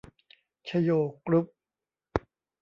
[0.67, 0.91] ชโย
[1.25, 1.45] กรุ๊ป